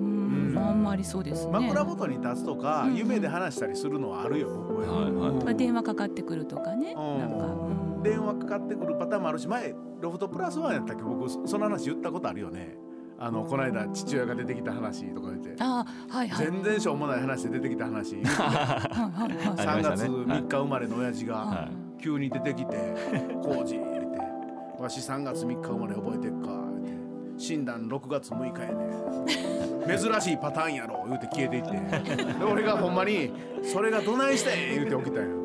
[0.00, 0.58] うん。
[0.58, 1.52] あんまりそうですね。
[1.52, 5.02] 枕元に立つとかうん夢で話したりするのはあるよ僕は。
[5.02, 6.94] はいはいまあ電話かかってくるとかね。
[6.96, 7.18] うん。
[7.18, 7.46] なんか。
[7.46, 8.02] うん。
[8.02, 11.02] 電話かかってくるパターンもあるし前ロフトプラスワンやったっけ？
[11.02, 12.76] 僕そその話言ったことあるよね
[13.18, 15.56] あのこの間父親が出てきた話とか言って。
[15.58, 16.46] あはいはい。
[16.46, 18.16] 全然しょうもない話で出てきた話。
[18.16, 22.76] はいはいはい3ありま月したね3日生まれの親父がは急に出てきて
[23.42, 24.18] 「浩二」って
[24.78, 26.48] 「わし3月3日生まれ覚えてっか」
[26.78, 26.92] って
[27.38, 32.22] 「診断6月6日やね珍しいパターンやろ」言うて消えていって。
[32.38, 33.32] で俺がほんまに
[33.64, 35.36] 「それがどないしたん?」言うて起きたんよ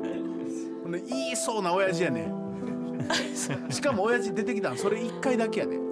[0.84, 2.32] ほんで言いそうな親父やね
[3.70, 5.91] しかも親父出てきたんそれ1回だけやで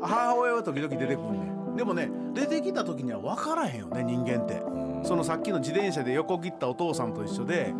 [0.00, 1.52] 母親は時々出てくるね。
[1.76, 4.62] でもね出てきた時には分からへんよね人間って。
[5.04, 7.74] そのさっきの自転車で横切ったお父さんと一緒で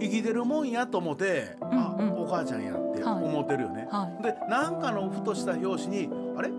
[0.00, 2.22] 生きてるもんやと思って、あうんうん。
[2.24, 3.24] お母ちゃんやってはい。
[3.24, 4.22] 思ってるよね、はい。
[4.22, 6.50] でなんかのふとした拍子にあれ？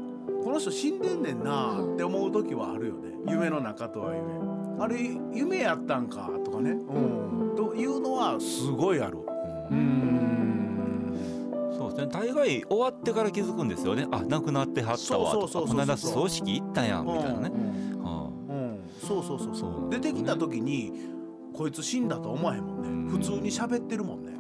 [0.44, 3.12] この人死んでんねんなって思う時はあるよね。
[3.28, 4.22] 夢の中とはいえ。
[4.80, 4.98] あれ
[5.34, 9.18] 夢やったんかとかね、うん、というのはすごいある。
[9.72, 10.37] うん
[12.06, 14.08] 大概終わってから気づくんですよね。
[14.12, 17.52] あ亡くなってはったわとそうそうそうそうかこの間葬式行ったやんみたいなね。
[17.54, 18.04] うん。
[18.04, 19.90] はうん、そうそうそうそう。
[19.90, 20.94] 出てきた時に
[21.54, 23.08] こいつ死んだとは思わへんもんね、うん。
[23.10, 24.34] 普通に喋ってるもんね、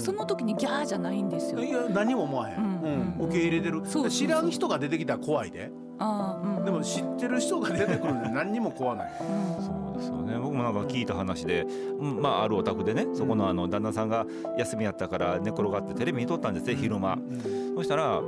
[0.00, 1.62] その時にギャーじゃないんですよ。
[1.62, 3.16] いや何も思わへん、うん。
[3.20, 3.26] うん。
[3.28, 3.82] 受け入れてる。
[4.10, 6.64] 知らん人が出てきたら怖いでああうん。
[6.64, 9.12] でも知ってる人が出てくるんで何にも怖ない。
[9.20, 10.38] うんそうですよね。
[10.38, 14.26] 僕もなんか聞いた話で、うんまああるお宅でねそこのあの旦那さんが
[14.58, 17.18] 休みやったから寝転がってテレビ見とったんですね昼間、
[17.76, 18.20] そしたら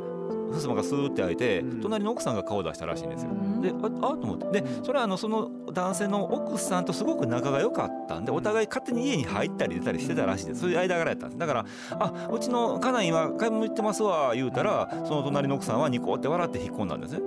[0.53, 1.81] 襖がスーって開いて、うん。
[1.81, 3.31] 隣の奥さんが顔を出したらしいんですよ。
[3.31, 3.61] うん。
[3.61, 4.61] でああと思って。
[4.61, 11.39] でそれはあのその男性の奥さんとすごく仲が良かったんでお互い勝手に家に入ったり出たりしてたらしいんですそういう間柄やったんです。
[11.39, 11.67] だから
[11.99, 17.21] 「あうちの家内今買い物行ってますわ」言うたらその隣の奥さんはニコって笑って引っ込んだんですね。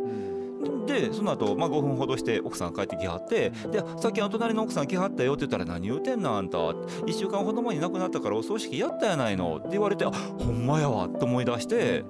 [0.86, 12.04] でその後、まあ5分ほどして奥さん帰ってきはって「でさっきあの隣の奥さん来はったよ」って言ったら「何言うてんのあんた」1週間ほど前に亡くなったからお葬式やったやないの」って言われて「あほんまやわ」って思い出して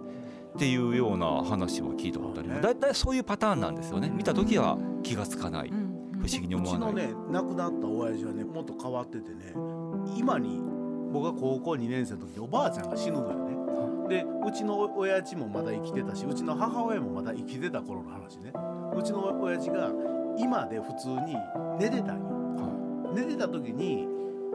[0.55, 2.61] っていうような話を聞いたことあります。
[2.61, 4.11] だいたいそういうパターンなんですよね。
[4.15, 5.69] 見た時は気がつかない。
[5.69, 5.89] うん。
[6.19, 6.89] 不思議にう思わない。
[6.89, 9.53] ちのね亡くなった親父はねもっと変わっててね
[10.17, 10.59] 今に
[11.11, 13.58] 僕が高校2年生の時におばあちゃんが死ぬのよね
[14.09, 18.51] でうちの親父もまだ生きてたしうちの母親もまだ生きてた頃の話ね。
[18.97, 19.91] うちの親父が
[20.37, 21.35] 今で普通に
[21.79, 24.07] 寝てたんよ、寝てた時に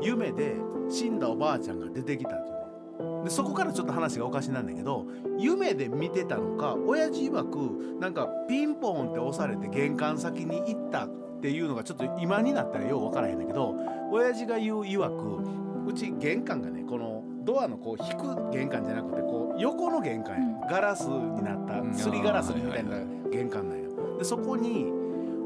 [0.02, 0.56] 夢で
[0.90, 3.24] 死んだおばあちゃんが出てきたっていうね。
[3.24, 5.06] でそこからちょっと話がおかしなんだけど
[5.38, 11.08] 夢で見てたのか親父曰くなんかピンポンって押されて玄関先に行ったっ
[11.40, 13.74] ていうのがちょっと今になったらよう分からへんだけど
[14.10, 21.94] 親父が言う曰くうち玄関がねこのドアのこう引く玄関じゃなくてこう横の玄関や、ガラスになったうん。
[21.94, 22.98] すりガラスみたいな
[23.30, 24.18] 玄関なんよ。
[24.18, 24.92] でそこに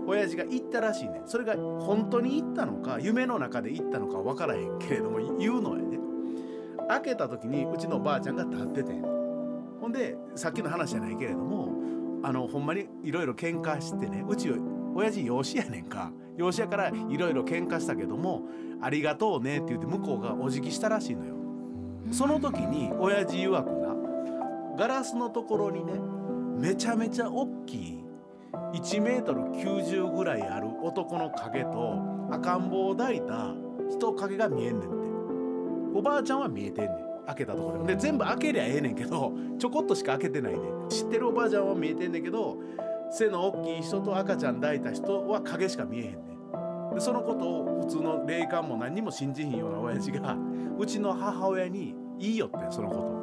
[0.07, 5.99] 親父が行ったらしいねそれが本当に行ったのか夢の中で行ったのか分からへんけれども言うのやね
[6.89, 8.93] 開けた時にうちのばあちゃんが立ってて
[9.81, 11.75] ほんでさっきの話じゃないけれども
[12.23, 14.51] あのほんまにいろいろ喧嘩してねうち
[14.95, 16.11] 親父養子やねんか。
[16.39, 18.43] 養子やからいろいろ喧嘩したけども
[18.81, 21.35] 「ありがとうね」って言って向こうがお辞儀したらしいのよ。
[22.11, 23.95] その時に親父曰くな
[24.77, 25.93] ガラスのところにね
[26.59, 28.05] めちゃめちゃ大きい
[28.75, 33.55] 1メートル90ぐらいある男の影と赤ん坊を抱いた
[33.91, 34.99] 人影が見えんねんって。
[35.95, 37.27] おばあちゃんは見えてんねん。
[37.27, 37.95] 開けたところで。
[37.95, 40.89] で全部開けりゃええねんけどちょこっとしか開けてないねん。
[40.89, 42.59] 知ってるおばあちゃんは見えてんねんけど
[43.11, 46.38] 背の大きい人と赤ちゃん抱いた人は影しか見えへんねん。
[46.95, 50.37] でそのことを普通の霊感も何にも信じひんような親父が
[50.79, 53.19] うちの母親に言いよってんそのこと。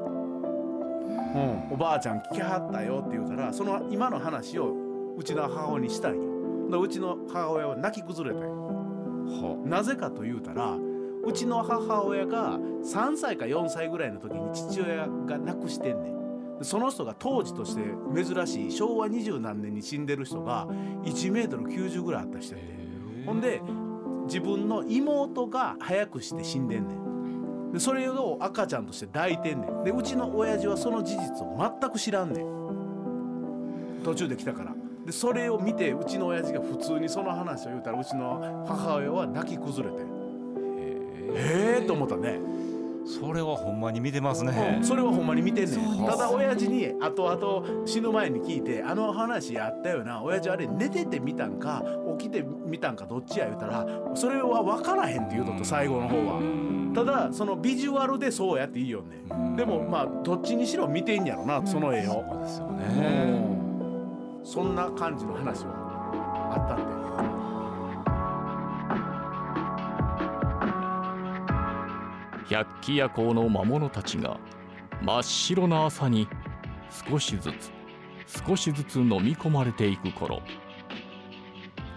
[1.35, 4.73] うん、おばあちゃん聞きはったよって言うからその今の話を
[5.17, 6.69] うちの母親にしたんよ。
[6.69, 9.57] でうちの母親は泣き崩れたんよ。
[9.65, 10.77] なぜかと言うたら
[11.25, 16.57] うちの母親が3歳か4歳ぐらいの時に父親が亡くしてんねん。
[16.59, 17.81] でその人が当時として
[18.15, 20.67] 珍しい昭和二十何年に死んでる人が
[21.03, 22.74] 1メートル90ぐらいあった人やで
[23.25, 23.61] ほんで
[24.25, 27.71] 自分の妹が早くして死んでんねん。
[27.73, 29.83] でそれを赤ちゃんとして抱いてんねん。
[29.83, 34.03] でうちの親父はその事実を全く知らんねん。
[34.03, 34.73] 途中で来たから。
[35.05, 42.39] でそれを見てうちの親父が普通にその話を言うたらうちの母親は泣き崩れてへえと思ったね。
[43.05, 44.79] それはほんまに見てますね。
[44.81, 46.05] それはほんまに見てんねん。
[46.07, 50.23] ただ親父に後々死ぬ前に聞いて「あの話あったよな。
[50.23, 51.83] 親父あれ寝てて見たんか
[52.17, 56.41] 起きて見たんかどっちや」言うたらそれは分からへんって言うとった最後の方は。
[56.93, 62.23] ただそのビジュアルでそうやっていいよねでもまあどっちにしろ見てんやろなその絵を。
[62.29, 63.45] そうですよね。
[64.43, 65.73] そんな感じの話は
[66.55, 66.95] あったんで。
[72.49, 74.37] 百鬼夜行の魔物たちが
[75.01, 76.27] 真っ白な朝に
[77.09, 77.71] 少しずつ
[78.47, 80.41] 少しずつ飲み込まれていく頃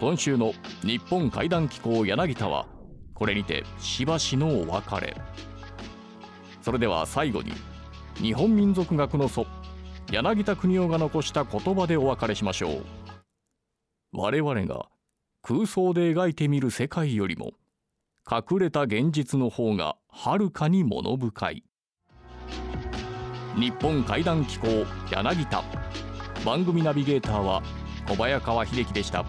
[0.00, 2.66] 今週の日本怪談機構柳田は
[3.14, 5.16] これにてしばしのお別れ。
[6.62, 7.52] それでは最後に
[8.14, 9.46] 日本民族学の祖
[10.12, 12.84] 柳田国夫が残した言葉でお別れしましょう。
[14.12, 14.86] 我々が
[15.42, 17.52] 空想で描いてみる世界よりも
[18.30, 21.64] 隠れた現実の方がはるかに物深い。
[23.56, 24.68] 日本怪談機構
[25.10, 25.64] 柳田。
[26.44, 27.62] 番組ナビゲーターは
[28.08, 29.24] 小早川秀樹でした。